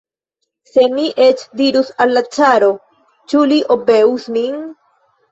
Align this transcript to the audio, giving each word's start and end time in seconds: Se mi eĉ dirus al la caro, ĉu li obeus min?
Se 0.67 0.85
mi 0.93 1.03
eĉ 1.25 1.41
dirus 1.59 1.91
al 2.05 2.13
la 2.17 2.23
caro, 2.37 2.69
ĉu 3.33 3.43
li 3.51 3.59
obeus 3.75 4.25
min? 4.39 4.57